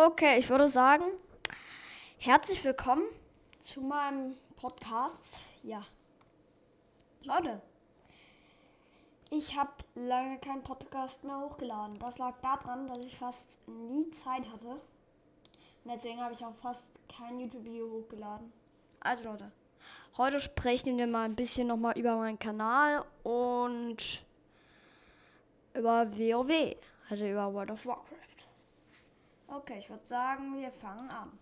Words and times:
Okay, 0.00 0.38
ich 0.38 0.48
würde 0.48 0.68
sagen, 0.68 1.02
herzlich 2.18 2.62
willkommen 2.62 3.02
zu 3.58 3.80
meinem 3.80 4.32
Podcast. 4.54 5.40
Ja. 5.64 5.84
Leute, 7.24 7.60
ich 9.32 9.58
habe 9.58 9.72
lange 9.96 10.38
keinen 10.38 10.62
Podcast 10.62 11.24
mehr 11.24 11.40
hochgeladen. 11.40 11.98
Das 11.98 12.18
lag 12.18 12.36
daran, 12.40 12.86
dass 12.86 12.98
ich 12.98 13.18
fast 13.18 13.58
nie 13.66 14.08
Zeit 14.12 14.48
hatte. 14.52 14.68
Und 14.68 14.80
deswegen 15.92 16.20
habe 16.20 16.32
ich 16.32 16.44
auch 16.44 16.54
fast 16.54 17.00
kein 17.08 17.40
YouTube-Video 17.40 17.90
hochgeladen. 17.90 18.52
Also 19.00 19.24
Leute, 19.24 19.50
heute 20.16 20.38
sprechen 20.38 20.96
wir 20.96 21.08
mal 21.08 21.24
ein 21.24 21.34
bisschen 21.34 21.66
nochmal 21.66 21.98
über 21.98 22.14
meinen 22.14 22.38
Kanal 22.38 23.04
und 23.24 24.24
über 25.74 26.06
WoW, 26.16 26.76
also 27.10 27.26
über 27.26 27.52
World 27.52 27.72
of 27.72 27.84
Warcraft. 27.84 28.47
Okay, 29.48 29.78
ich 29.78 29.88
würde 29.88 30.06
sagen, 30.06 30.60
wir 30.60 30.70
fangen 30.70 31.10
an. 31.10 31.38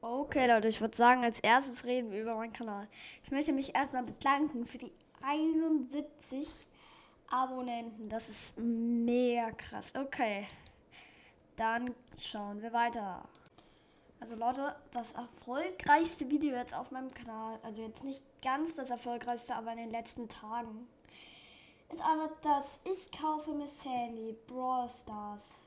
Okay, 0.00 0.46
Leute, 0.46 0.68
ich 0.68 0.80
würde 0.80 0.96
sagen, 0.96 1.24
als 1.24 1.40
erstes 1.40 1.84
reden 1.84 2.12
wir 2.12 2.22
über 2.22 2.36
meinen 2.36 2.52
Kanal. 2.52 2.86
Ich 3.24 3.30
möchte 3.30 3.52
mich 3.52 3.74
erstmal 3.74 4.04
bedanken 4.04 4.64
für 4.64 4.78
die 4.78 4.92
71 5.22 6.68
Abonnenten. 7.30 8.08
Das 8.08 8.28
ist 8.28 8.56
mega 8.58 9.50
krass. 9.50 9.92
Okay, 9.96 10.46
dann 11.56 11.94
schauen 12.16 12.62
wir 12.62 12.72
weiter. 12.72 13.24
Also 14.20 14.36
Leute, 14.36 14.76
das 14.90 15.12
erfolgreichste 15.12 16.30
Video 16.30 16.54
jetzt 16.54 16.74
auf 16.74 16.90
meinem 16.90 17.12
Kanal, 17.12 17.58
also 17.62 17.82
jetzt 17.82 18.04
nicht 18.04 18.22
ganz 18.42 18.74
das 18.74 18.90
erfolgreichste, 18.90 19.54
aber 19.54 19.72
in 19.72 19.78
den 19.78 19.90
letzten 19.90 20.28
Tagen, 20.28 20.86
ist 21.90 22.02
einmal 22.02 22.30
das 22.42 22.80
Ich 22.84 23.10
kaufe 23.10 23.52
mir 23.52 23.68
Sandy 23.68 24.36
Brawl 24.46 24.88
Stars. 24.88 25.60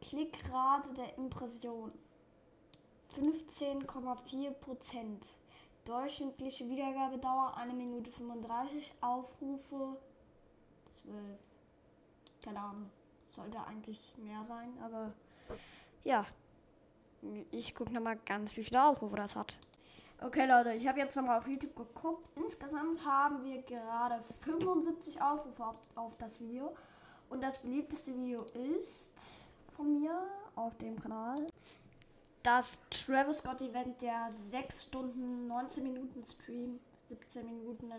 Klickrate 0.00 0.92
der 0.94 1.16
Impression 1.18 1.92
15,4 3.14 4.50
Prozent. 4.52 5.36
Durchschnittliche 5.84 6.68
Wiedergabedauer 6.68 7.56
1 7.56 7.74
Minute 7.74 8.10
35. 8.10 8.92
Aufrufe 9.00 9.96
12. 10.88 11.16
Keine 12.44 12.60
Ahnung. 12.60 12.90
Sollte 13.26 13.62
eigentlich 13.64 14.14
mehr 14.18 14.42
sein, 14.44 14.72
aber 14.82 15.12
ja. 16.04 16.24
Ich 17.50 17.74
gucke 17.74 17.92
nochmal 17.92 18.18
ganz, 18.24 18.56
wie 18.56 18.64
viele 18.64 18.82
Aufrufe 18.84 19.16
das 19.16 19.36
hat. 19.36 19.58
Okay, 20.22 20.46
Leute, 20.46 20.72
ich 20.74 20.86
habe 20.88 20.98
jetzt 20.98 21.16
nochmal 21.16 21.38
auf 21.38 21.46
YouTube 21.46 21.76
geguckt. 21.76 22.26
Insgesamt 22.36 23.04
haben 23.04 23.44
wir 23.44 23.62
gerade 23.62 24.22
75 24.40 25.20
Aufrufe 25.20 25.64
auf, 25.64 25.76
auf 25.94 26.16
das 26.18 26.40
Video. 26.40 26.74
Und 27.28 27.42
das 27.42 27.58
beliebteste 27.58 28.14
Video 28.14 28.42
ist 28.54 29.12
von 29.80 29.98
mir 29.98 30.26
auf 30.56 30.76
dem 30.76 31.00
Kanal. 31.00 31.46
Das 32.42 32.80
Travis 32.90 33.38
Scott 33.38 33.62
Event, 33.62 34.00
der 34.02 34.30
6 34.30 34.84
Stunden, 34.84 35.46
19 35.46 35.82
Minuten 35.82 36.22
Stream, 36.24 36.80
17 37.08 37.46
Minuten 37.46 37.90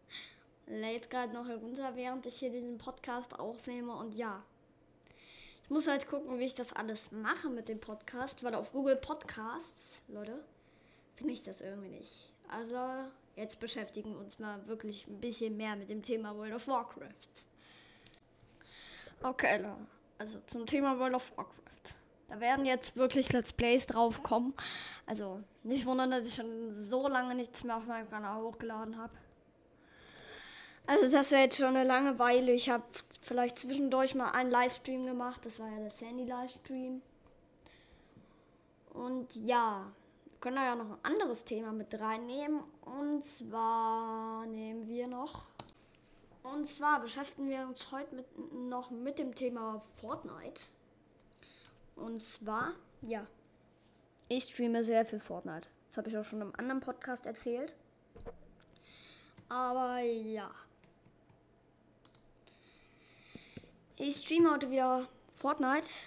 Lädt 0.68 1.10
gerade 1.10 1.34
noch 1.34 1.46
herunter, 1.46 1.94
während 1.94 2.24
ich 2.24 2.36
hier 2.36 2.50
diesen 2.50 2.78
Podcast 2.78 3.38
aufnehme 3.38 3.94
und 3.94 4.14
ja. 4.14 4.42
Ich 5.64 5.68
muss 5.68 5.86
halt 5.86 6.08
gucken, 6.08 6.38
wie 6.38 6.44
ich 6.44 6.54
das 6.54 6.72
alles 6.72 7.12
mache 7.12 7.50
mit 7.50 7.68
dem 7.68 7.78
Podcast, 7.80 8.42
weil 8.42 8.54
auf 8.54 8.72
Google 8.72 8.96
Podcasts, 8.96 10.00
Leute, 10.08 10.42
finde 11.16 11.34
ich 11.34 11.42
das 11.42 11.60
irgendwie 11.60 11.88
nicht. 11.88 12.32
Also 12.48 12.78
jetzt 13.36 13.60
beschäftigen 13.60 14.12
wir 14.12 14.20
uns 14.20 14.38
mal 14.38 14.66
wirklich 14.66 15.06
ein 15.06 15.20
bisschen 15.20 15.56
mehr 15.56 15.76
mit 15.76 15.88
dem 15.88 16.02
Thema 16.02 16.36
World 16.36 16.54
of 16.54 16.66
Warcraft. 16.68 17.08
Okay, 19.22 19.64
also 20.18 20.40
zum 20.46 20.66
Thema 20.66 20.98
World 20.98 21.14
of 21.14 21.36
Warcraft. 21.36 21.62
Da 22.28 22.40
werden 22.40 22.64
jetzt 22.64 22.96
wirklich 22.96 23.32
Let's 23.32 23.52
Plays 23.52 23.86
drauf 23.86 24.22
kommen. 24.22 24.54
Also 25.06 25.42
nicht 25.62 25.86
wundern, 25.86 26.10
dass 26.10 26.26
ich 26.26 26.34
schon 26.34 26.72
so 26.72 27.06
lange 27.06 27.34
nichts 27.34 27.62
mehr 27.62 27.76
auf 27.76 27.86
meinem 27.86 28.08
Kanal 28.08 28.42
hochgeladen 28.42 28.96
habe. 28.96 29.12
Also 30.86 31.12
das 31.12 31.30
wäre 31.30 31.42
jetzt 31.42 31.58
schon 31.58 31.76
eine 31.76 31.84
lange 31.84 32.18
Weile. 32.18 32.52
Ich 32.52 32.68
habe 32.68 32.84
vielleicht 33.20 33.58
zwischendurch 33.58 34.14
mal 34.14 34.30
einen 34.30 34.50
Livestream 34.50 35.06
gemacht. 35.06 35.44
Das 35.44 35.60
war 35.60 35.68
ja 35.68 35.78
der 35.78 35.90
Sandy 35.90 36.24
Livestream. 36.24 37.02
Und 38.92 39.34
ja, 39.36 39.92
können 40.42 40.56
wir 40.56 40.64
ja 40.64 40.74
noch 40.74 40.90
ein 40.90 41.04
anderes 41.04 41.44
Thema 41.44 41.72
mit 41.72 41.98
reinnehmen. 41.98 42.62
Und 42.80 43.24
zwar 43.24 44.44
nehmen 44.46 44.86
wir 44.88 45.06
noch. 45.06 45.46
Und 46.42 46.68
zwar 46.68 47.00
beschäftigen 47.00 47.48
wir 47.48 47.62
uns 47.62 47.92
heute 47.92 48.16
mit, 48.16 48.26
noch 48.52 48.90
mit 48.90 49.20
dem 49.20 49.36
Thema 49.36 49.80
Fortnite. 50.00 50.64
Und 51.94 52.20
zwar, 52.20 52.72
ja, 53.02 53.24
ich 54.28 54.44
streame 54.44 54.82
sehr 54.82 55.06
viel 55.06 55.20
Fortnite. 55.20 55.68
Das 55.86 55.98
habe 55.98 56.08
ich 56.08 56.18
auch 56.18 56.24
schon 56.24 56.40
im 56.40 56.54
anderen 56.56 56.80
Podcast 56.80 57.26
erzählt. 57.26 57.76
Aber 59.48 60.00
ja. 60.00 60.50
Ich 63.94 64.16
streame 64.16 64.50
heute 64.50 64.70
wieder 64.70 65.06
Fortnite. 65.34 66.00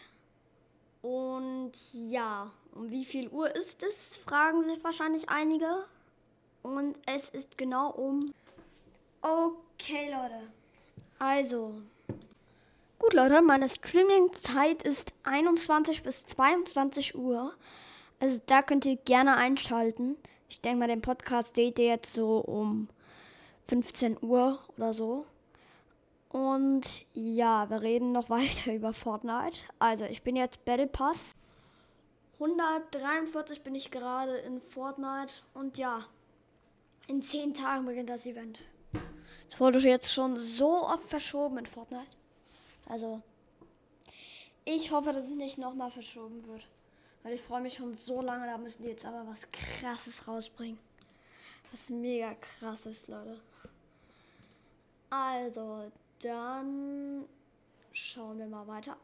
Und 1.02 1.72
ja, 1.94 2.52
um 2.76 2.90
wie 2.92 3.06
viel 3.06 3.30
Uhr 3.30 3.56
ist 3.56 3.84
es, 3.84 4.18
fragen 4.18 4.68
sich 4.70 4.84
wahrscheinlich 4.84 5.30
einige. 5.30 5.86
Und 6.62 6.98
es 7.06 7.30
ist 7.30 7.58
genau 7.58 7.92
um. 7.92 8.20
Okay, 9.22 10.12
Leute. 10.12 10.42
Also. 11.20 11.74
Gut, 13.00 13.14
Leute, 13.14 13.42
meine 13.42 13.70
Streaming-Zeit 13.70 14.84
ist 14.84 15.14
21 15.24 16.04
bis 16.04 16.26
22 16.26 17.16
Uhr. 17.16 17.54
Also 18.20 18.40
da 18.46 18.62
könnt 18.62 18.86
ihr 18.86 18.96
gerne 18.98 19.36
einschalten. 19.36 20.18
Ich 20.50 20.62
denke 20.62 20.80
mal, 20.80 20.88
den 20.88 21.02
Podcast 21.02 21.56
seht 21.56 21.80
ihr 21.80 21.86
jetzt 21.86 22.14
so 22.14 22.38
um 22.40 22.88
15 23.68 24.18
Uhr 24.22 24.60
oder 24.78 24.94
so. 24.94 25.26
Und 26.30 27.06
ja, 27.14 27.70
wir 27.70 27.82
reden 27.82 28.12
noch 28.12 28.30
weiter 28.30 28.74
über 28.74 28.94
Fortnite. 28.94 29.66
Also, 29.80 30.06
ich 30.06 30.22
bin 30.22 30.36
jetzt 30.36 30.64
Battle 30.66 30.88
Pass. 30.88 31.34
143 32.40 33.64
bin 33.64 33.76
ich 33.76 33.92
gerade 33.92 34.38
in 34.38 34.60
Fortnite. 34.60 35.36
Und 35.54 35.78
ja, 35.78 36.06
in 37.08 37.22
10 37.22 37.54
Tagen 37.54 37.86
beginnt 37.86 38.10
das 38.10 38.26
Event. 38.26 38.64
Es 39.50 39.60
wurde 39.60 39.80
jetzt 39.80 40.14
schon 40.14 40.40
so 40.40 40.88
oft 40.88 41.06
verschoben 41.06 41.58
in 41.60 41.66
Fortnite. 41.66 42.18
Also, 42.88 43.22
ich 44.66 44.92
hoffe, 44.92 45.12
dass 45.12 45.26
es 45.26 45.36
nicht 45.36 45.58
nochmal 45.58 45.92
verschoben 45.92 46.46
wird. 46.48 46.68
Weil 47.24 47.34
ich 47.34 47.42
freue 47.42 47.62
mich 47.62 47.74
schon 47.74 47.96
so 47.96 48.22
lange, 48.22 48.46
da 48.46 48.58
müssen 48.58 48.84
die 48.84 48.90
jetzt 48.90 49.06
aber 49.06 49.26
was 49.28 49.48
krasses 49.52 50.28
rausbringen. 50.28 50.80
Was 51.72 51.90
mega 51.90 52.36
krass 52.36 52.86
ist, 52.86 53.08
Leute. 53.08 53.40
Also, 55.10 55.92
dann 56.22 57.26
schauen 57.92 58.40
wir 58.40 58.48
mal 58.48 58.68
weiter. 58.68 58.98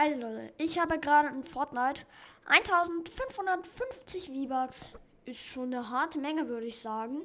Also 0.00 0.20
Leute, 0.20 0.52
ich 0.58 0.78
habe 0.78 0.96
gerade 1.00 1.26
in 1.30 1.42
Fortnite 1.42 2.06
1550 2.46 4.28
V-Bucks. 4.28 4.90
Ist 5.24 5.44
schon 5.44 5.74
eine 5.74 5.90
harte 5.90 6.20
Menge, 6.20 6.46
würde 6.46 6.68
ich 6.68 6.78
sagen. 6.78 7.22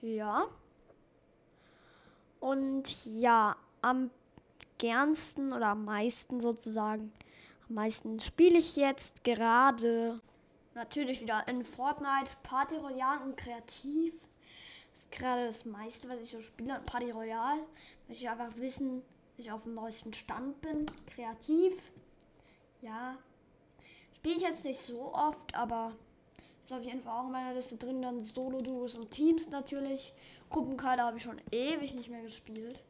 Ja. 0.00 0.46
Und 2.40 3.04
ja, 3.04 3.56
am 3.82 4.10
gernsten 4.78 5.52
oder 5.52 5.66
am 5.66 5.84
meisten 5.84 6.40
sozusagen, 6.40 7.12
am 7.68 7.74
meisten 7.74 8.18
spiele 8.20 8.56
ich 8.56 8.74
jetzt 8.76 9.22
gerade 9.22 10.16
natürlich 10.72 11.20
wieder 11.20 11.46
in 11.46 11.62
Fortnite, 11.62 12.36
Party 12.42 12.76
Royale 12.76 13.20
und 13.22 13.36
Kreativ. 13.36 14.14
Das 14.92 15.02
ist 15.02 15.12
gerade 15.12 15.42
das 15.42 15.66
meiste, 15.66 16.08
was 16.08 16.20
ich 16.20 16.30
so 16.30 16.40
spiele. 16.40 16.80
Party 16.86 17.10
Royale. 17.10 17.66
Möchte 18.08 18.24
ich 18.24 18.30
einfach 18.30 18.56
wissen, 18.56 19.02
dass 19.36 19.44
ich 19.44 19.52
auf 19.52 19.64
dem 19.64 19.74
neuesten 19.74 20.14
Stand 20.14 20.62
bin. 20.62 20.86
Kreativ. 21.14 21.92
Ja. 22.84 23.16
Spiele 24.16 24.36
ich 24.36 24.42
jetzt 24.42 24.64
nicht 24.64 24.80
so 24.80 25.12
oft, 25.14 25.54
aber 25.54 25.92
ist 26.62 26.72
auf 26.72 26.84
jeden 26.84 27.02
Fall 27.02 27.18
auch 27.18 27.26
in 27.26 27.32
meiner 27.32 27.54
Liste 27.54 27.76
drin. 27.76 28.02
Dann 28.02 28.22
Solo-Duos 28.22 28.96
und 28.96 29.10
Teams 29.10 29.48
natürlich. 29.48 30.12
Gruppenkader 30.50 31.04
habe 31.04 31.16
ich 31.16 31.22
schon 31.22 31.40
ewig 31.50 31.94
nicht 31.94 32.10
mehr 32.10 32.22
gespielt. 32.22 32.82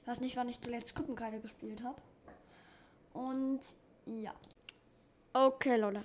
Ich 0.00 0.06
weiß 0.06 0.20
nicht, 0.20 0.36
wann 0.36 0.48
ich 0.48 0.60
zuletzt 0.60 0.94
Gruppenkader 0.94 1.40
gespielt 1.40 1.82
habe. 1.82 2.00
Und 3.14 3.60
ja. 4.06 4.32
Okay, 5.32 5.76
Leute. 5.76 6.04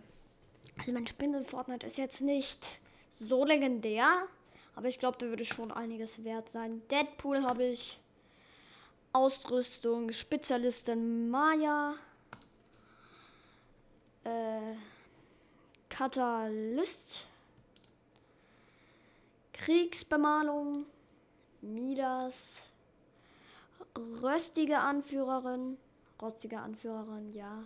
Also 0.80 0.92
mein 0.94 1.06
Spiel 1.06 1.36
in 1.36 1.46
Fortnite 1.46 1.86
ist 1.86 1.98
jetzt 1.98 2.22
nicht 2.22 2.80
so 3.12 3.46
legendär, 3.46 4.28
aber 4.76 4.88
ich 4.88 4.98
glaube, 4.98 5.18
da 5.20 5.28
würde 5.28 5.46
schon 5.46 5.72
einiges 5.72 6.24
wert 6.24 6.50
sein. 6.52 6.82
Deadpool 6.90 7.44
habe 7.44 7.66
ich. 7.66 8.00
Ausrüstung, 9.14 10.12
Spezialistin 10.12 11.30
Maya. 11.30 11.96
Äh, 14.24 14.76
Katalyst. 15.90 17.28
Kriegsbemalung. 19.54 20.86
Midas. 21.62 22.64
Röstige 23.98 24.80
Anführerin. 24.80 25.78
Rostige 26.22 26.60
Anführerin, 26.60 27.34
ja. 27.34 27.64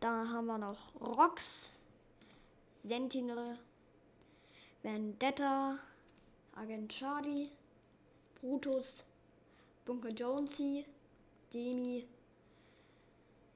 Da 0.00 0.28
haben 0.28 0.46
wir 0.46 0.58
noch 0.58 0.94
Rox, 1.00 1.70
Sentinel, 2.84 3.52
Vendetta, 4.82 5.78
Agent 6.54 6.92
Charlie, 6.92 7.48
Brutus, 8.40 9.02
Bunker 9.84 10.10
Jonesy, 10.10 10.84
Demi, 11.52 12.06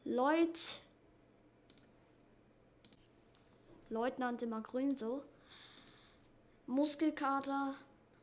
Lloyd, 0.05 0.59
Leutnant 3.89 4.43
immer 4.43 4.61
grün 4.63 4.97
so, 4.97 5.23
Muskelkater, 6.67 7.75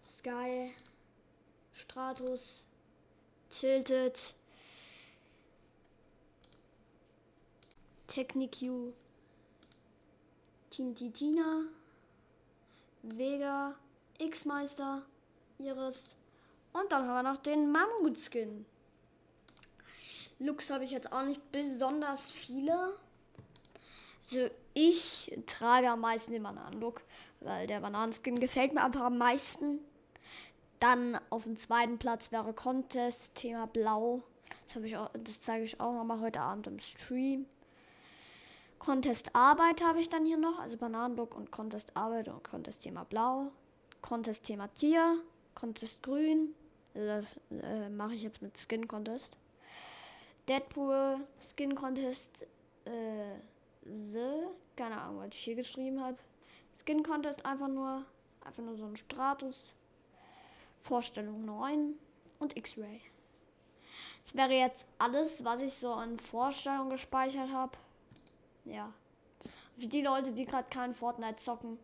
Sky, 0.04 0.74
Stratus, 1.74 2.66
Tilted, 3.50 4.34
Technicu, 8.08 8.94
Tintitina, 10.70 11.64
Vega, 13.04 13.76
X-Meister, 14.18 15.04
Iris 15.60 16.16
und 16.74 16.92
dann 16.92 17.08
haben 17.08 17.24
wir 17.24 17.32
noch 17.32 17.38
den 17.38 17.72
Mammut-Skin. 17.72 18.66
Looks 20.40 20.70
habe 20.70 20.84
ich 20.84 20.92
jetzt 20.92 21.12
auch 21.12 21.24
nicht 21.24 21.52
besonders 21.52 22.32
viele. 22.32 22.96
Also 24.24 24.50
ich 24.74 25.38
trage 25.46 25.90
am 25.90 26.02
meisten 26.02 26.32
den 26.32 26.44
Bananenlook, 26.44 27.02
weil 27.42 27.68
der 27.68 27.82
Bananenskin 27.82 28.40
gefällt 28.40 28.74
mir 28.74 28.84
einfach 28.84 29.02
am 29.02 29.18
meisten. 29.18 29.80
Dann 30.80 31.20
auf 31.30 31.44
dem 31.44 31.58
zweiten 31.58 31.98
Platz 31.98 32.32
wäre 32.32 32.54
Contest, 32.54 33.36
Thema 33.36 33.68
Blau. 33.68 34.24
Das, 34.74 34.82
das 35.26 35.42
zeige 35.42 35.66
ich 35.66 35.80
auch 35.82 35.94
nochmal 35.94 36.22
heute 36.22 36.42
Abend 36.42 36.68
im 36.68 36.80
Stream. 36.80 37.46
Contest 38.78 39.36
Arbeit 39.36 39.84
habe 39.84 40.00
ich 40.00 40.10
dann 40.10 40.26
hier 40.26 40.38
noch, 40.38 40.60
also 40.60 40.78
Bananenlook 40.78 41.36
und 41.36 41.52
Contest 41.52 41.98
Arbeit 41.98 42.30
und 42.30 42.44
Contest 42.44 42.84
Thema 42.84 43.04
Blau. 43.04 43.52
Contest 44.02 44.44
Thema 44.44 44.70
Tier, 44.74 45.22
Contest 45.54 46.02
Grün. 46.02 46.56
Also 46.94 47.08
das 47.08 47.36
äh, 47.62 47.90
mache 47.90 48.14
ich 48.14 48.24
jetzt 48.24 48.42
mit 48.42 48.58
Skin 48.58 48.88
Contest. 48.88 49.38
Deadpool, 50.50 51.20
Skin 51.40 51.76
Contest, 51.76 52.48
äh, 52.86 53.36
The, 53.86 54.48
keine 54.76 55.00
Ahnung, 55.00 55.20
was 55.20 55.30
ich 55.30 55.44
hier 55.44 55.56
geschrieben 55.56 56.02
habe. 56.02 56.18
Skin 56.78 57.04
Contest 57.04 57.46
einfach 57.46 57.68
nur, 57.68 58.06
einfach 58.42 58.64
nur 58.64 58.76
so 58.76 58.86
ein 58.86 58.98
Stratus. 58.98 59.74
Vorstellung 60.78 61.42
9 61.42 61.94
und 62.40 62.58
X-Ray. 62.58 63.02
Das 64.24 64.36
wäre 64.36 64.54
jetzt 64.54 64.86
alles, 64.98 65.44
was 65.44 65.62
ich 65.62 65.74
so 65.74 65.92
an 65.92 66.18
Vorstellungen 66.18 66.90
gespeichert 66.90 67.52
habe 67.52 67.78
ja. 68.70 68.94
Für 69.76 69.88
die 69.88 70.02
Leute, 70.02 70.32
die 70.32 70.46
gerade 70.46 70.70
keinen 70.70 70.94
Fortnite 70.94 71.38
zocken 71.38 71.80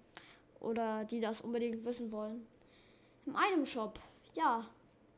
oder 0.60 1.06
die 1.06 1.20
das 1.20 1.42
unbedingt 1.42 1.84
wissen 1.86 2.12
wollen. 2.12 2.48
Im 3.26 3.36
Item 3.36 3.66
Shop, 3.66 4.00
ja. 4.34 4.66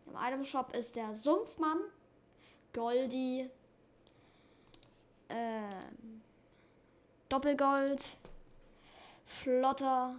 Im 0.05 0.15
Item 0.15 0.45
Shop 0.45 0.73
ist 0.75 0.95
der 0.95 1.15
Sumpfmann, 1.15 1.79
Goldie, 2.77 3.49
äh, 5.29 5.69
Doppelgold, 7.27 8.17
Schlotter, 9.25 10.13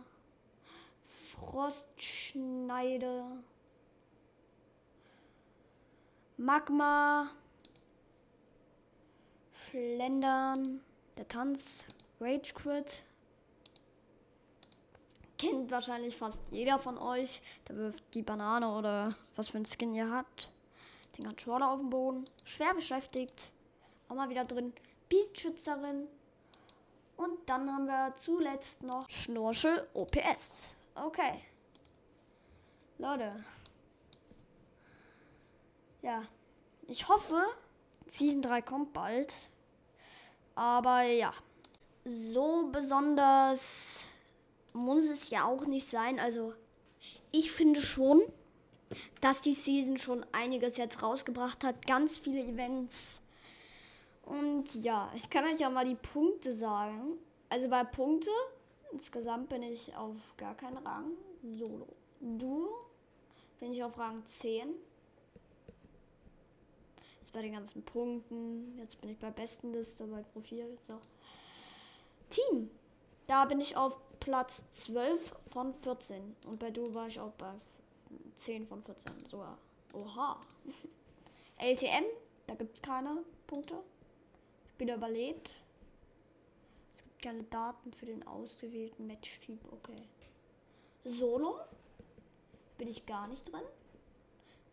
Frostschneide, 1.07 3.23
Magma, 6.37 7.31
Schlendern, 9.53 10.81
der 11.17 11.29
Tanz, 11.29 11.85
Rage 12.21 12.55
Quit. 12.55 13.05
Kennt 15.39 15.71
wahrscheinlich 15.71 16.17
fast 16.17 16.41
jeder 16.51 16.81
von 16.81 16.99
euch. 16.99 17.41
Der 17.69 17.77
wirft 17.77 18.03
die 18.15 18.23
Banane 18.23 18.69
oder 18.69 19.15
was 19.37 19.47
für 19.47 19.59
ein 19.59 19.65
Skin 19.65 19.95
ihr 19.95 20.11
habt. 20.11 20.51
Den 21.19 21.27
Controller 21.27 21.71
auf 21.71 21.81
den 21.81 21.91
Boden. 21.91 22.25
Schwer 22.45 22.75
beschäftigt. 22.75 23.51
Auch 24.09 24.15
mal 24.15 24.31
wieder 24.31 24.45
drin. 24.45 24.73
Beatschützerin. 25.09 26.07
Und 27.17 27.49
dann 27.49 27.69
haben 27.71 27.87
wir 27.87 28.15
zuletzt 28.17 28.85
noch 28.85 29.09
Schnorchel 29.11 29.89
OPS. 29.95 30.75
Okay. 30.95 31.43
Leute. 32.99 33.45
Ja. 36.03 36.23
Ich 36.87 37.09
hoffe, 37.09 37.41
Season 38.07 38.41
3 38.41 38.63
kommt 38.63 38.93
bald. 38.93 39.33
Aber 40.55 41.03
ja, 41.03 41.33
so 42.05 42.69
besonders 42.71 44.05
muss 44.73 45.09
es 45.09 45.31
ja 45.31 45.45
auch 45.45 45.67
nicht 45.67 45.89
sein. 45.89 46.19
Also 46.19 46.55
ich 47.31 47.51
finde 47.51 47.83
schon, 47.83 48.23
dass 49.21 49.41
die 49.41 49.55
Season 49.55 49.99
schon 49.99 50.25
einiges 50.33 50.77
jetzt 50.77 51.03
rausgebracht 51.03 51.65
hat. 51.65 51.87
Ganz 51.87 52.19
viele 52.19 52.43
Events. 52.43 53.23
Und 54.25 54.75
ja, 54.83 55.11
ich 55.15 55.29
kann 55.31 55.45
euch 55.45 55.59
ja 55.59 55.71
mal 55.71 55.85
die 55.85 55.95
Punkte 55.95 56.53
sagen. 56.53 57.19
Also 57.49 57.69
bei 57.69 57.85
Punkte, 57.85 58.31
insgesamt 58.93 59.49
bin 59.49 59.63
ich 59.63 59.95
auf 59.97 60.17
gar 60.37 60.55
keinen 60.55 60.79
Rang. 60.79 61.13
Solo. 61.51 61.87
Du 62.21 62.69
bin 63.61 63.73
ich 63.73 63.83
auf 63.83 63.99
Rang 63.99 64.25
10 64.27 64.75
bei 67.39 67.43
den 67.43 67.53
ganzen 67.53 67.85
Punkten. 67.85 68.77
Jetzt 68.79 69.01
bin 69.01 69.11
ich 69.11 69.19
bei 69.19 69.31
Bestenliste, 69.31 70.05
bei 70.07 70.23
Profil. 70.23 70.77
So. 70.83 70.99
Team. 72.31 72.69
Da 73.29 73.45
bin 73.45 73.61
ich 73.61 73.77
auf 73.77 74.01
Platz 74.19 74.63
12 74.73 75.35
von 75.49 75.73
14. 75.73 76.35
Und 76.47 76.59
bei 76.59 76.73
Du 76.73 76.83
war 76.95 77.07
ich 77.07 77.21
auch 77.21 77.31
bei 77.35 77.53
10 78.39 78.67
von 78.67 78.83
14. 78.83 79.13
Sogar. 79.29 79.59
Oha. 79.95 80.39
LTM, 81.59 82.05
da 82.47 82.55
gibt 82.55 82.77
es 82.77 82.83
keine 82.83 83.25
Punkte. 83.47 83.83
Spieler 84.71 84.97
überlebt. 84.97 85.57
Es 86.95 87.03
gibt 87.03 87.23
keine 87.23 87.43
Daten 87.45 87.93
für 87.93 88.07
den 88.07 88.27
ausgewählten 88.27 89.07
Matchtyp. 89.07 89.61
Okay. 89.73 89.97
Solo 91.05 91.59
bin 92.77 92.89
ich 92.89 93.07
gar 93.07 93.27
nicht 93.27 93.53
drin. 93.53 93.65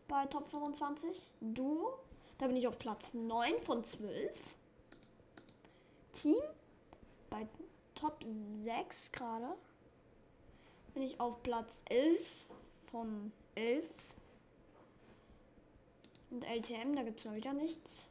Bei 0.07 0.25
Top 0.27 0.50
25. 0.50 1.27
Duo 1.41 2.00
da 2.38 2.48
bin 2.48 2.57
ich 2.57 2.67
auf 2.67 2.77
Platz 2.77 3.13
9 3.13 3.62
von 3.62 3.84
12. 3.84 4.55
Team 6.13 6.41
bei 7.29 7.48
Top 7.93 8.24
6 8.63 9.12
gerade. 9.13 9.55
Bin 10.93 11.03
ich 11.03 11.19
auf 11.19 11.41
Platz 11.43 11.84
11 11.89 12.45
von 12.91 13.31
11. 13.55 13.85
Und 16.31 16.43
LTM, 16.43 16.95
da 16.95 17.03
gibt 17.03 17.19
es 17.19 17.25
mal 17.25 17.35
wieder 17.35 17.53
nichts. 17.53 18.09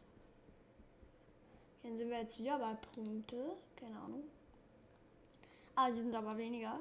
Hier 1.82 1.96
sind 1.96 2.08
wir 2.08 2.18
jetzt 2.18 2.38
wieder 2.38 2.58
bei 2.58 2.74
Punkte. 2.74 3.56
Keine 3.76 3.98
Ahnung. 3.98 4.24
Ah, 5.76 5.90
die 5.90 5.98
sind 5.98 6.14
aber 6.14 6.36
weniger. 6.38 6.80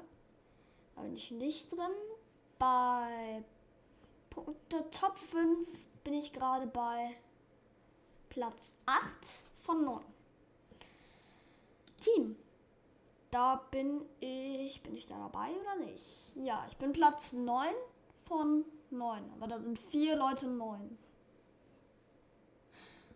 Da 0.96 1.02
bin 1.02 1.14
ich 1.14 1.30
nicht 1.30 1.70
drin. 1.70 1.92
Bei 2.58 3.44
Punkte 4.30 4.90
Top 4.90 5.18
5 5.18 5.68
bin 6.04 6.14
ich 6.14 6.32
gerade 6.32 6.66
bei 6.66 7.14
Platz 8.30 8.76
8 8.86 9.02
von 9.60 9.84
9. 9.84 10.02
Team. 12.00 12.36
Da 13.30 13.56
bin 13.70 14.06
ich. 14.20 14.82
Bin 14.82 14.96
ich 14.96 15.06
da 15.06 15.18
dabei 15.18 15.50
oder 15.50 15.76
nicht? 15.84 16.34
Ja, 16.36 16.64
ich 16.68 16.76
bin 16.76 16.92
Platz 16.92 17.32
9 17.34 17.66
von 18.26 18.64
9. 18.90 19.32
Aber 19.34 19.46
da 19.46 19.60
sind 19.60 19.78
vier 19.78 20.16
Leute 20.16 20.46
9. 20.46 20.98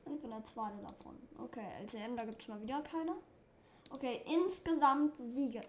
Ich 0.07 0.21
bin 0.21 0.31
der 0.31 0.45
zweite 0.45 0.79
davon. 0.79 1.17
Okay, 1.39 1.67
LTM, 1.83 2.17
da 2.17 2.25
gibt 2.25 2.41
es 2.41 2.49
mal 2.49 2.61
wieder 2.63 2.81
keine. 2.83 3.15
Okay, 3.91 4.23
insgesamt 4.27 5.17
Siege. 5.17 5.61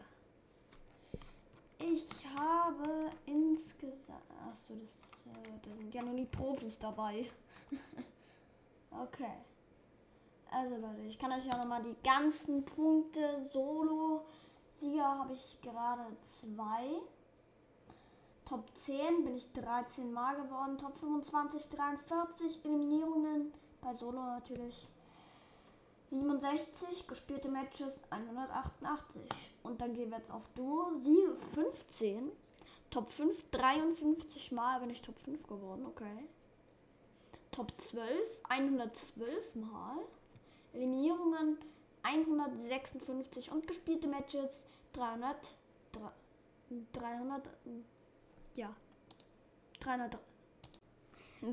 Ich 1.77 2.25
habe 2.38 3.10
insgesamt. 3.25 4.19
Achso, 4.50 4.75
das, 4.75 4.91
äh, 5.25 5.60
da 5.62 5.75
sind 5.75 5.93
ja 5.93 6.03
nur 6.03 6.15
die 6.15 6.25
Profis 6.25 6.77
dabei. 6.77 7.29
okay. 8.91 9.38
Also 10.51 10.75
Leute, 10.75 11.01
ich 11.08 11.17
kann 11.17 11.31
euch 11.31 11.46
ja 11.46 11.58
nochmal 11.58 11.84
die 11.84 11.96
ganzen 12.03 12.65
Punkte 12.65 13.39
Solo-Sieger 13.39 15.19
habe 15.19 15.34
ich 15.34 15.62
gerade 15.62 16.05
zwei. 16.24 17.01
Top 18.50 18.65
10 18.74 19.25
bin 19.25 19.36
ich 19.36 19.53
13 19.53 20.12
Mal 20.12 20.36
geworden. 20.36 20.79
Top 20.79 20.98
25 20.98 21.70
43 21.70 22.65
Eliminierungen 22.65 23.53
bei 23.79 23.94
Solo 23.94 24.24
natürlich. 24.24 24.88
67 26.10 27.06
gespielte 27.06 27.48
Matches 27.48 28.01
188. 28.10 29.22
Und 29.62 29.82
dann 29.82 29.94
gehen 29.94 30.10
wir 30.10 30.18
jetzt 30.18 30.32
auf 30.32 30.48
Duo. 30.56 30.96
Siege 30.96 31.36
15. 31.53 32.32
Top 32.89 33.12
5 33.12 33.51
53 33.51 34.51
Mal 34.51 34.79
bin 34.79 34.89
ich 34.89 35.03
Top 35.03 35.20
5 35.20 35.46
geworden, 35.46 35.86
okay. 35.86 36.27
Top 37.51 37.72
12 37.79 38.10
112 38.50 39.56
Mal. 39.58 39.98
Eliminierungen 40.74 41.60
156 42.01 43.51
und 43.51 43.68
gespielte 43.68 44.08
Matches 44.08 44.65
300 44.94 45.38
300 46.94 47.50
ja 48.59 48.75
300 49.79 50.19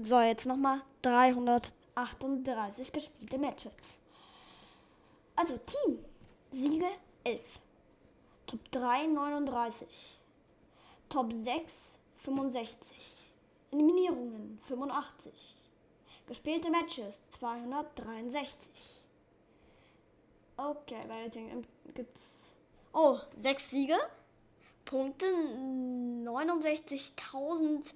so 0.03 0.21
jetzt 0.21 0.47
nochmal 0.47 0.83
338 1.03 2.93
gespielte 2.93 3.39
Matches 3.39 4.01
also 5.37 5.59
Team. 5.59 6.05
Siege 6.51 6.91
11. 7.25 7.61
Top 8.47 8.61
3 8.73 9.07
39. 9.07 9.87
Top 11.09 11.33
6 11.33 11.99
65. 12.17 12.97
Eliminierungen 13.71 14.59
85. 14.63 15.57
Gespielte 16.27 16.71
Matches 16.71 17.23
263. 17.31 19.03
Okay, 20.57 21.01
bei 21.09 21.25
Rating 21.25 21.65
gibt's. 21.95 22.51
Oh, 22.93 23.19
6 23.37 23.71
Siege. 23.71 23.99
Punkte 24.87 25.27
69.000. 25.27 27.93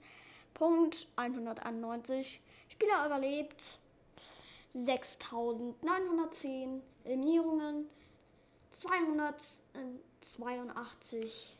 Punkt 0.53 1.09
191. 1.17 2.43
Spieler 2.69 3.07
überlebt 3.07 3.79
6910. 4.75 6.83
Eliminierungen 7.05 7.89
282. 8.73 11.57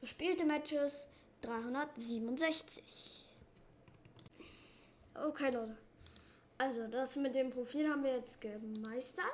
Gespielte 0.00 0.46
Matches 0.46 1.06
367. 1.42 2.82
Okay, 5.14 5.50
Leute. 5.50 5.76
Also, 6.56 6.86
das 6.86 7.16
mit 7.16 7.34
dem 7.34 7.50
Profil 7.50 7.90
haben 7.90 8.04
wir 8.04 8.16
jetzt 8.16 8.40
gemeistert. 8.40 9.26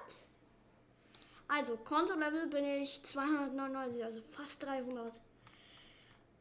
Also, 1.47 1.77
Kontolevel 1.77 2.49
bin 2.49 2.65
ich 2.65 3.01
299, 3.03 4.05
also 4.05 4.23
fast 4.31 4.63
300. 4.63 5.21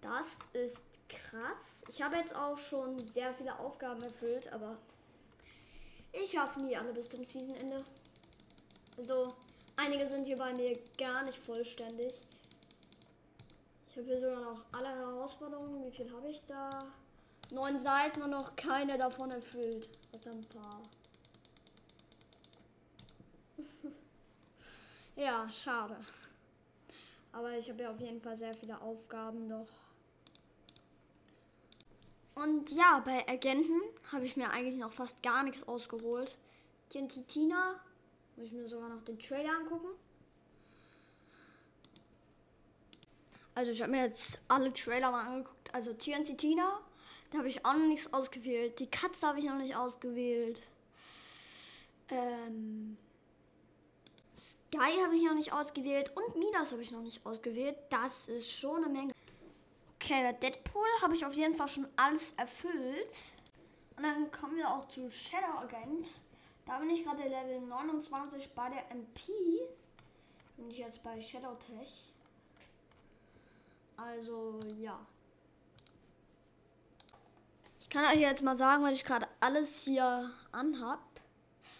Das 0.03 0.39
ist 0.51 0.81
krass. 1.07 1.85
Ich 1.87 2.01
habe 2.01 2.17
jetzt 2.17 2.35
auch 2.35 2.57
schon 2.57 2.97
sehr 3.07 3.33
viele 3.33 3.57
Aufgaben 3.57 4.01
erfüllt, 4.01 4.51
aber 4.51 4.77
ich 6.11 6.31
schaffe 6.31 6.61
nie 6.61 6.75
alle 6.75 6.91
bis 6.91 7.07
zum 7.07 7.23
Seasonende. 7.23 7.77
Also, 8.97 9.27
einige 9.77 10.05
sind 10.05 10.27
hier 10.27 10.35
bei 10.35 10.51
mir 10.53 10.77
gar 10.97 11.23
nicht 11.23 11.37
vollständig. 11.45 12.13
Ich 13.89 13.95
habe 13.97 14.07
hier 14.07 14.19
sogar 14.19 14.41
noch 14.41 14.65
alle 14.73 14.89
Herausforderungen. 14.89 15.85
Wie 15.85 15.95
viel 15.95 16.11
habe 16.11 16.29
ich 16.29 16.43
da? 16.45 16.69
Neun 17.51 17.79
Seiten 17.79 18.23
und 18.23 18.31
noch 18.31 18.57
keine 18.57 18.97
davon 18.97 19.31
erfüllt. 19.31 19.87
Sind 20.19 20.35
ein 20.35 20.61
paar. 20.61 20.81
ja, 25.15 25.49
schade. 25.49 25.95
Aber 27.31 27.51
ich 27.57 27.69
habe 27.69 27.83
ja 27.83 27.91
auf 27.91 27.99
jeden 27.99 28.21
Fall 28.21 28.37
sehr 28.37 28.53
viele 28.53 28.79
Aufgaben 28.81 29.47
noch. 29.47 29.82
Und 32.35 32.71
ja, 32.71 33.01
bei 33.05 33.27
Agenten 33.27 33.79
habe 34.11 34.25
ich 34.25 34.35
mir 34.35 34.49
eigentlich 34.49 34.79
noch 34.79 34.91
fast 34.91 35.21
gar 35.21 35.43
nichts 35.43 35.67
ausgeholt. 35.67 36.35
TNT 36.89 37.27
Tina 37.27 37.79
muss 38.35 38.47
ich 38.47 38.51
mir 38.53 38.67
sogar 38.67 38.89
noch 38.89 39.03
den 39.03 39.19
Trailer 39.19 39.51
angucken. 39.51 39.89
Also 43.55 43.71
ich 43.71 43.81
habe 43.81 43.91
mir 43.91 44.05
jetzt 44.05 44.39
alle 44.47 44.73
Trailer 44.73 45.11
mal 45.11 45.27
angeguckt. 45.27 45.73
Also 45.73 45.93
TNT 45.93 46.37
Tina, 46.37 46.79
da 47.31 47.37
habe 47.37 47.47
ich 47.47 47.63
auch 47.65 47.73
noch 47.73 47.87
nichts 47.87 48.11
ausgewählt. 48.13 48.79
Die 48.79 48.89
Katze 48.89 49.27
habe 49.27 49.39
ich 49.39 49.45
noch 49.45 49.57
nicht 49.57 49.75
ausgewählt. 49.75 50.59
Ähm, 52.09 52.97
Sky 54.35 55.01
habe 55.03 55.15
ich 55.15 55.23
noch 55.23 55.35
nicht 55.35 55.53
ausgewählt 55.53 56.11
und 56.15 56.35
Midas 56.35 56.71
habe 56.71 56.81
ich 56.81 56.91
noch 56.91 57.01
nicht 57.01 57.23
ausgewählt. 57.25 57.77
Das 57.89 58.27
ist 58.27 58.51
schon 58.51 58.83
eine 58.83 58.91
Menge. 58.91 59.13
Okay, 60.03 60.35
Deadpool 60.41 60.85
habe 61.01 61.15
ich 61.15 61.25
auf 61.25 61.33
jeden 61.33 61.55
Fall 61.55 61.69
schon 61.69 61.87
alles 61.95 62.33
erfüllt. 62.33 63.15
Und 63.95 64.03
dann 64.03 64.29
kommen 64.31 64.57
wir 64.57 64.69
auch 64.69 64.83
zu 64.85 65.09
Shadow 65.09 65.59
Agent. 65.59 66.09
Da 66.65 66.77
bin 66.79 66.89
ich 66.89 67.05
gerade 67.05 67.23
Level 67.23 67.61
29 67.61 68.49
bei 68.53 68.69
der 68.69 68.91
MP. 68.91 69.31
Bin 70.57 70.69
ich 70.69 70.79
jetzt 70.79 71.01
bei 71.03 71.21
Shadow 71.21 71.55
Tech. 71.55 72.11
Also, 73.95 74.59
ja. 74.77 74.99
Ich 77.79 77.89
kann 77.89 78.13
euch 78.13 78.19
jetzt 78.19 78.41
mal 78.41 78.57
sagen, 78.57 78.83
was 78.83 78.93
ich 78.93 79.05
gerade 79.05 79.27
alles 79.39 79.85
hier 79.85 80.29
anhab. 80.51 80.99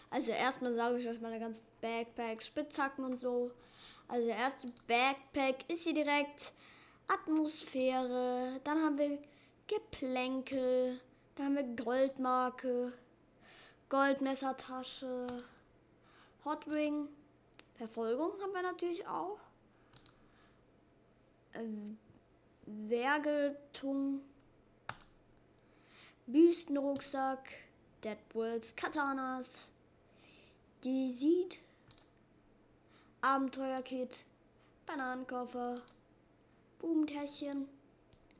Also 0.08 0.30
erstmal 0.30 0.72
sage 0.72 0.98
ich 0.98 1.06
euch 1.06 1.20
meine 1.20 1.40
ganzen 1.40 1.66
Backpacks, 1.82 2.46
Spitzhacken 2.46 3.04
und 3.04 3.20
so. 3.20 3.50
Also 4.08 4.26
der 4.26 4.36
erste 4.36 4.68
Backpack 4.86 5.68
ist 5.68 5.82
hier 5.82 5.94
direkt 5.94 6.54
Atmosphäre. 7.08 8.60
Dann 8.64 8.82
haben 8.82 8.98
wir 8.98 9.18
Geplänkel. 9.66 11.00
Dann 11.36 11.46
haben 11.46 11.56
wir 11.56 11.84
Goldmarke. 11.84 12.92
Goldmessertasche, 13.94 15.26
Hotwing, 16.44 17.06
Verfolgung 17.76 18.32
haben 18.42 18.52
wir 18.52 18.62
natürlich 18.62 19.06
auch. 19.06 19.38
Ähm, 21.52 21.96
Wergeltung, 22.66 24.20
Wüstenrucksack, 26.26 27.48
Deadwoods, 28.02 28.74
Katanas, 28.74 29.68
die 30.82 31.12
sieht, 31.12 31.60
Abenteuerkit, 33.20 34.24
Bananenkoffer, 34.86 35.76
Bubentäschchen, 36.84 37.66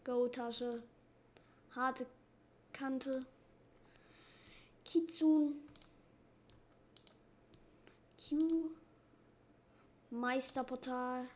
Go-Tasche, 0.05 0.83
harte 1.75 2.07
Kante, 2.75 3.25
Kitsune. 4.85 5.53
Q. 8.19 8.37
Meisterportal. 10.11 11.27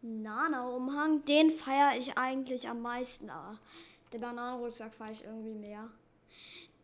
Nana-Umhang. 0.00 1.26
Den 1.26 1.50
feiere 1.50 1.98
ich 1.98 2.16
eigentlich 2.16 2.70
am 2.70 2.80
meisten. 2.80 3.28
Aber 3.28 3.58
der 4.10 4.18
Bananenrucksack 4.18 4.94
feiere 4.94 5.12
ich 5.12 5.24
irgendwie 5.24 5.52
mehr. 5.52 5.90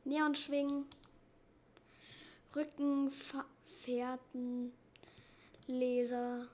Neonschwingen. 0.04 0.84
Rückenfährten. 2.54 4.74
Laser. 5.66 6.46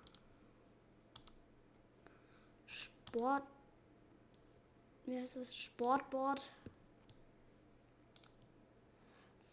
Sport. 3.09 3.43
Wie 5.05 5.19
heißt 5.19 5.37
das? 5.37 5.57
Sportboard. 5.57 6.51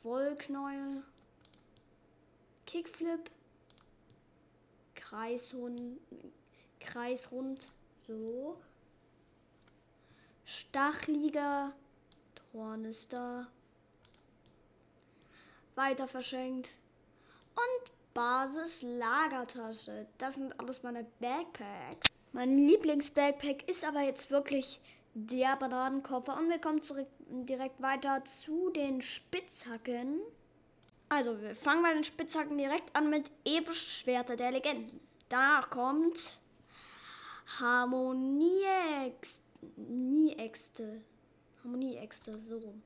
Wollknäuel, 0.03 1.03
Kickflip, 2.65 3.31
Kreishund, 4.95 6.00
kreisrund. 6.79 7.65
So. 8.05 8.57
Stachliger. 10.43 11.72
Tornister. 12.51 13.48
Weiter 15.75 16.07
verschenkt. 16.07 16.75
Und 17.55 17.91
Basis-Lagertasche. 18.13 20.07
Das 20.17 20.36
sind 20.36 20.60
alles 20.60 20.83
meine 20.83 21.05
Backpacks. 21.19 22.12
Mein 22.34 22.58
Lieblings-Backpack 22.58 23.70
ist 23.70 23.86
aber 23.86 24.02
jetzt 24.02 24.32
wirklich 24.32 24.82
der 25.13 25.56
Bananenkoffer. 25.56 26.36
Und 26.36 26.50
wir 26.50 26.58
kommen 26.60 26.82
zurück 26.82 27.08
direkt 27.30 27.80
weiter 27.80 28.24
zu 28.25 28.72
den 28.72 29.04
Spitzhacken. 29.04 30.20
Also, 31.10 31.40
wir 31.42 31.56
fangen 31.56 31.84
bei 31.84 31.94
den 31.94 32.04
Spitzhacken 32.04 32.58
direkt 32.58 32.96
an 32.96 33.12
mit 33.12 33.30
Epische 33.46 33.88
Schwerter 33.88 34.36
der 34.36 34.52
Legenden. 34.52 35.00
Danach 35.30 35.70
kommt 35.70 36.40
Harmonieäxte. 37.60 39.44
Harmonieäxte, 41.63 42.32
so 42.48 42.58
rum. 42.58 42.82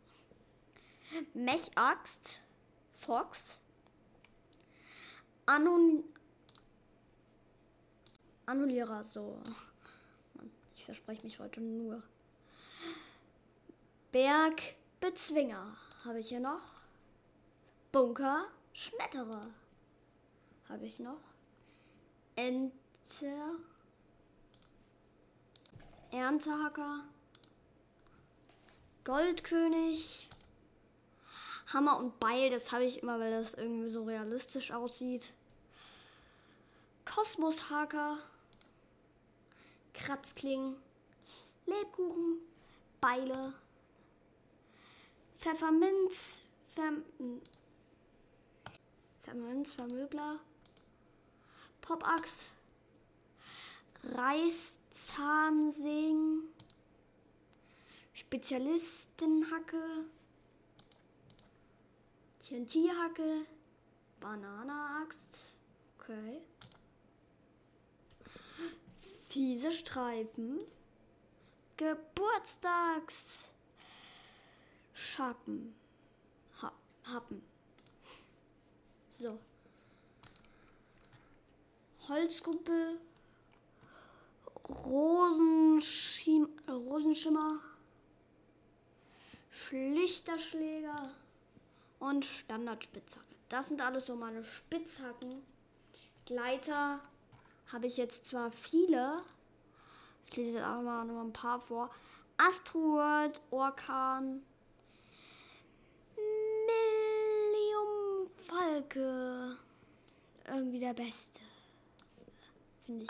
Mechaxt, 1.34 2.42
Fox, 2.96 3.58
Anon 5.46 6.04
Annullierer, 8.48 9.04
so. 9.04 9.42
Mann, 10.36 10.50
ich 10.74 10.86
verspreche 10.86 11.22
mich 11.24 11.38
heute 11.38 11.60
nur. 11.60 12.02
Bergbezwinger 14.14 15.76
habe 16.06 16.20
ich 16.20 16.30
hier 16.30 16.40
noch. 16.40 16.62
Bunker 17.92 18.46
Schmetterer 18.72 19.42
habe 20.70 20.86
ich 20.86 21.00
noch. 21.00 21.20
Enter 22.38 23.58
Erntehacker 26.12 27.04
Goldkönig 29.04 30.30
Hammer 31.74 32.00
und 32.00 32.18
Beil, 32.22 32.50
das 32.50 32.72
habe 32.72 32.86
ich 32.86 33.04
immer, 33.04 33.20
weil 33.20 33.32
das 33.32 33.56
irgendwie 33.56 33.90
so 33.90 34.06
realistisch 34.06 34.72
aussieht. 34.72 35.34
Kosmoshaker 37.04 38.20
Kratzklingen 39.98 40.78
Lebkuchen 41.66 42.38
Beile. 43.02 43.54
Pfefferminz 45.40 46.42
Verm 46.74 47.04
Vermünz, 49.28 49.74
Vermöbler, 49.74 50.40
Popachs, 51.82 52.46
Reißzahnsägen, 54.04 56.44
Spezialistenhacke, 58.14 60.06
TNT-Hacke, 62.40 63.46
Bananaxt, 64.22 65.52
okay. 66.00 66.40
Fiese 69.28 69.72
Streifen, 69.74 70.58
Geburtstags, 71.76 73.50
Schappen, 74.94 75.76
ha 76.62 76.72
Happen. 77.04 77.42
So. 79.10 79.40
Holzkuppel. 82.08 83.00
Rosenschim 84.70 86.50
Rosenschimmer. 86.70 87.60
Schlichter 89.52 90.40
Schläger. 90.40 91.02
Und 92.00 92.26
Standardspitzhacke. 92.26 93.36
Das 93.50 93.68
sind 93.68 93.82
alles 93.82 94.06
so 94.06 94.16
meine 94.16 94.44
Spitzhacken. 94.44 95.44
Gleiter 96.26 97.02
habe 97.72 97.88
ich 97.88 97.98
jetzt 97.98 98.26
zwar 98.26 98.52
viele. 98.52 99.18
Ich 100.30 100.38
lese 100.38 100.58
jetzt 100.58 100.66
auch 100.66 100.82
mal 100.82 101.06
nur 101.06 101.22
ein 101.22 101.34
paar 101.34 101.60
vor. 101.60 101.90
Asteroid, 102.38 103.42
Orkan, 103.50 104.42
Falke 108.48 109.58
irgendwie 110.48 110.80
der 110.80 110.94
Beste. 110.94 111.42
Finde 112.86 113.04
ich. 113.04 113.10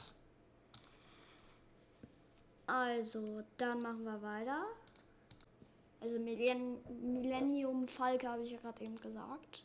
Also, 2.66 3.44
dann 3.58 3.78
machen 3.80 4.04
wir 4.04 4.22
weiter. 4.22 4.66
Also 6.00 6.20
Millenn 6.20 6.78
Millennium 7.02 7.88
Falke 7.88 8.28
habe 8.28 8.44
ich 8.44 8.52
ja 8.52 8.58
gerade 8.58 8.84
eben 8.84 8.96
gesagt. 8.98 9.64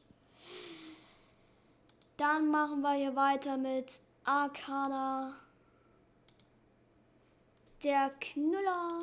Dann 2.17 2.49
machen 2.49 2.81
wir 2.83 2.93
hier 2.95 3.17
weiter 3.17 3.57
mit 3.57 3.93
Arcana. 4.25 5.35
Der 7.83 8.11
Knüller. 8.21 8.99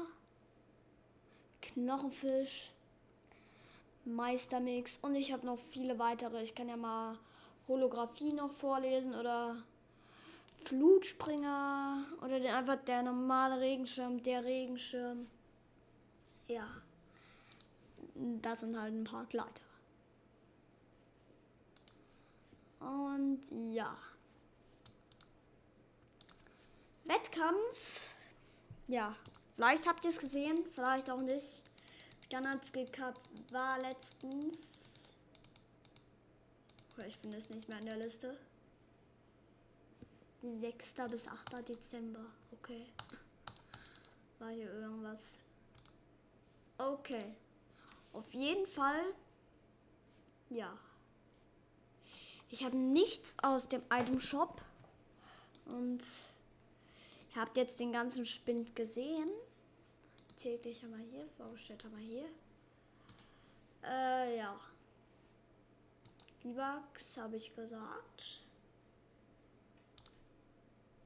Knochenfisch. 1.62 2.72
Meistermix 4.06 4.98
und 5.02 5.16
ich 5.16 5.32
habe 5.32 5.46
noch 5.46 5.60
viele 5.60 6.00
weitere. 6.00 6.42
Ich 6.42 6.56
kann 6.56 6.70
ja 6.70 6.78
mal 6.78 7.18
Holographie 7.68 8.34
noch 8.34 8.52
vorlesen 8.52 9.14
oder 9.14 9.56
Flutspringer 10.66 12.04
oder 12.22 12.40
den, 12.40 12.52
einfach 12.52 12.78
der 12.78 13.04
normale 13.04 13.60
Regenschirm, 13.60 14.22
der 14.24 14.44
Regenschirm. 14.44 15.28
Ja, 16.48 16.68
das 18.42 18.62
sind 18.62 18.80
halt 18.80 18.94
ein 18.94 19.04
paar 19.04 19.26
Gleiter. 19.26 19.62
Und 22.80 23.42
ja. 23.72 23.96
Wettkampf. 27.10 28.02
Ja, 28.88 29.16
vielleicht 29.56 29.88
habt 29.88 30.06
ihr 30.06 30.12
es 30.12 30.20
gesehen, 30.20 30.58
vielleicht 30.74 31.10
auch 31.10 31.22
nicht. 31.22 31.64
Standardskill 32.26 32.86
Cup 32.86 33.20
war 33.52 33.80
letztens. 33.80 35.00
Ich 37.08 37.18
finde 37.18 37.38
es 37.38 37.50
nicht 37.50 37.68
mehr 37.68 37.80
in 37.80 37.86
der 37.86 37.98
Liste. 37.98 38.38
6. 40.44 40.94
bis 41.10 41.28
8. 41.28 41.68
Dezember. 41.68 42.26
Okay. 42.52 42.86
War 44.38 44.52
hier 44.52 44.72
irgendwas. 44.72 45.40
Okay. 46.78 47.36
Auf 48.14 48.32
jeden 48.34 48.68
Fall. 48.68 49.16
Ja. 50.50 50.78
Ich 52.50 52.64
habe 52.64 52.78
nichts 52.78 53.36
aus 53.42 53.68
dem 53.68 53.82
Item 53.92 54.20
Shop. 54.20 54.62
Und 55.74 56.04
ihr 57.34 57.42
habt 57.42 57.58
jetzt 57.58 57.80
den 57.80 57.92
ganzen 57.92 58.26
Spind 58.26 58.76
gesehen 58.76 59.30
täglich 60.40 60.82
haben 60.84 60.92
wir 60.92 61.06
hier, 61.06 61.28
vorgestellt 61.28 61.84
haben 61.84 61.98
wir 61.98 62.06
hier. 62.06 62.26
Äh, 63.84 64.38
ja. 64.38 64.60
V-Bucks 66.42 67.18
habe 67.18 67.36
ich 67.36 67.54
gesagt. 67.54 68.44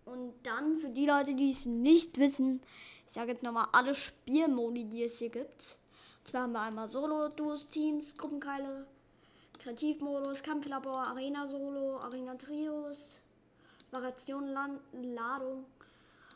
Und 0.06 0.34
dann 0.44 0.78
für 0.78 0.90
die 0.90 1.06
Leute, 1.06 1.34
die 1.34 1.50
es 1.50 1.66
nicht 1.66 2.18
wissen, 2.20 2.62
ich 3.08 3.14
sage 3.14 3.32
jetzt 3.32 3.44
nochmal 3.44 3.68
alle 3.72 3.96
Spielmodi, 3.96 4.86
die 4.86 5.04
es 5.04 5.18
hier 5.18 5.30
gibt. 5.30 5.78
Und 6.20 6.30
zwar 6.30 6.44
haben 6.44 6.52
wir 6.52 6.62
einmal 6.62 6.90
Solo, 6.90 7.28
Duos, 7.30 7.66
Teams, 7.66 8.16
Gruppenkeile, 8.16 8.86
Kreativmodus, 9.60 10.44
Kampflabor, 10.44 11.08
Arena 11.08 11.48
Solo, 11.48 11.98
Arena 12.00 12.36
Trios, 12.36 13.22
Variation 13.92 14.48
Ladung, 14.94 15.66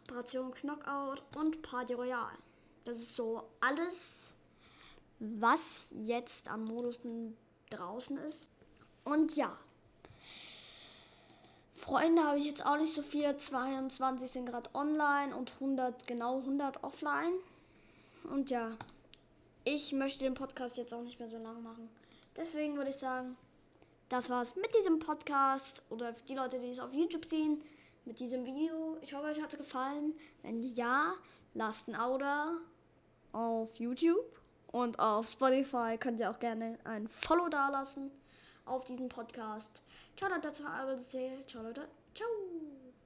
Operation 0.08 0.54
Knockout 0.54 1.22
und 1.36 1.62
Party 1.62 1.93
Royale. 1.93 2.38
Das 2.86 2.98
ist 2.98 3.15
so 3.15 3.43
alles, 3.60 4.32
was 5.20 5.88
jetzt 5.91 6.50
am 6.50 6.63
Modus 6.63 7.02
draußen 7.70 8.17
ist. 8.20 8.50
Und 9.04 9.36
ja. 9.36 9.58
Freunde 11.78 12.24
habe 12.24 12.39
ich 12.39 12.46
jetzt 12.46 12.65
auch 12.65 12.78
nicht 12.78 12.93
so 12.93 13.02
viel. 13.02 13.36
22 13.36 14.32
sind 14.32 14.46
gerade 14.46 14.70
online 14.74 15.36
und 15.36 15.54
100, 15.56 16.08
genau 16.08 16.39
100 16.39 16.84
offline. 16.84 17.34
Und 18.32 18.50
ja, 18.50 18.72
ich 19.65 19.91
möchte 19.91 20.24
den 20.24 20.34
Podcast 20.34 20.78
jetzt 20.78 20.93
auch 20.93 21.02
nicht 21.02 21.20
mehr 21.20 21.30
so 21.30 21.38
lang 21.38 21.62
machen. 21.63 21.89
Deswegen 22.38 22.78
würde 22.78 22.91
ich 22.91 22.98
sagen, 22.98 23.36
das 24.08 24.30
war's 24.30 24.56
mit 24.56 24.74
diesem 24.74 25.00
Podcast. 25.00 25.84
Oder 25.89 26.13
für 26.13 26.24
die 26.24 26.36
Leute, 26.36 26.60
die 26.60 26.70
es 26.70 26.80
auf 26.80 26.93
YouTube 26.93 27.26
sehen, 27.26 27.62
mit 28.08 28.20
diesem 28.20 28.46
Video. 28.46 28.98
Ich 29.02 29.13
hoffe, 29.13 29.28
euch 29.28 29.41
hat 29.41 29.52
es 29.52 29.60
gefallen. 29.60 30.13
Wenn 30.41 30.63
ja, 30.63 31.13
lasst 31.54 31.89
ein 31.89 31.96
Auto 31.96 32.26
auf 33.34 33.76
YouTube 33.76 34.26
und 34.72 34.98
auf 34.98 35.28
Spotify 35.28 35.98
könnt 36.00 36.20
ihr 36.20 36.32
auch 36.32 36.39
gerne 36.39 36.80
ein 36.86 37.08
Follow 37.08 37.50
dalassen 37.50 38.10
auf 38.65 38.86
diesen 38.86 39.10
Podcast. 39.10 39.84
Ciao 40.15 40.30
Leute, 40.30 40.52
ciao 40.54 41.63
Leute, 41.63 41.88
ciao. 42.15 42.28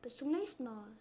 Bis 0.02 0.18
zum 0.18 0.32
nächsten 0.32 0.64
Mal. 0.64 1.01